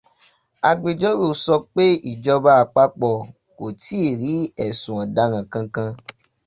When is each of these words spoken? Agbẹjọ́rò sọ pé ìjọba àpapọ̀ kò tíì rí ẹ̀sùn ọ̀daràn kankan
Agbẹjọ́rò 0.69 1.27
sọ 1.43 1.55
pé 1.73 1.85
ìjọba 2.11 2.51
àpapọ̀ 2.63 3.13
kò 3.57 3.65
tíì 3.81 4.07
rí 4.21 4.33
ẹ̀sùn 4.65 4.97
ọ̀daràn 5.03 5.43
kankan 5.53 5.91